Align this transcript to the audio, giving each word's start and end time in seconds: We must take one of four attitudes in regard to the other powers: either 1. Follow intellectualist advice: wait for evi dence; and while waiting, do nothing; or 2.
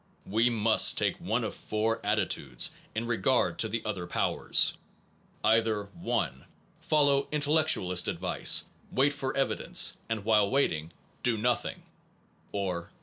We 0.25 0.49
must 0.49 0.97
take 0.97 1.21
one 1.21 1.43
of 1.43 1.53
four 1.53 2.03
attitudes 2.03 2.71
in 2.95 3.05
regard 3.05 3.59
to 3.59 3.67
the 3.67 3.83
other 3.85 4.07
powers: 4.07 4.75
either 5.43 5.83
1. 5.93 6.45
Follow 6.79 7.27
intellectualist 7.31 8.07
advice: 8.07 8.63
wait 8.91 9.13
for 9.13 9.31
evi 9.35 9.59
dence; 9.59 9.97
and 10.09 10.25
while 10.25 10.49
waiting, 10.49 10.91
do 11.21 11.37
nothing; 11.37 11.83
or 12.51 12.85
2. 12.85 12.89